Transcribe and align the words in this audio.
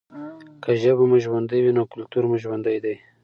که 0.63 0.71
ژبه 0.81 1.03
مو 1.09 1.17
ژوندۍ 1.23 1.59
وي 1.61 1.71
نو 1.77 1.83
کلتور 1.93 2.23
مو 2.29 2.35
ژوندی 2.43 2.77
دی. 2.83 2.95